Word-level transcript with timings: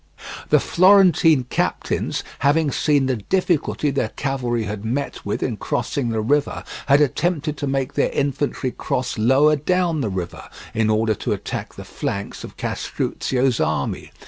The 0.49 0.59
Florentine 0.59 1.43
captains, 1.43 2.23
having 2.39 2.71
seen 2.71 3.05
the 3.05 3.17
difficulty 3.17 3.91
their 3.91 4.09
cavalry 4.09 4.63
had 4.63 4.83
met 4.83 5.23
with 5.23 5.43
in 5.43 5.57
crossing 5.57 6.09
the 6.09 6.21
river, 6.21 6.63
had 6.87 7.01
attempted 7.01 7.55
to 7.57 7.67
make 7.67 7.93
their 7.93 8.09
infantry 8.09 8.71
cross 8.71 9.19
lower 9.19 9.55
down 9.55 10.01
the 10.01 10.09
river, 10.09 10.49
in 10.73 10.89
order 10.89 11.13
to 11.13 11.33
attack 11.33 11.75
the 11.75 11.85
flanks 11.85 12.43
of 12.43 12.57
Castruccio's 12.57 13.59
army. 13.59 14.09